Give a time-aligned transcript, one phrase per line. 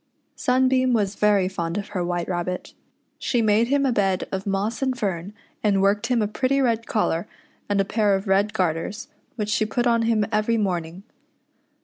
[0.35, 2.73] Sunbeam was very fond of her White Rabbit.
[3.19, 5.31] She niade him a bed of moss and fern,
[5.63, 7.27] and worked him a pretty red collar
[7.69, 11.03] and a pair of red garters, which she put on him every morning.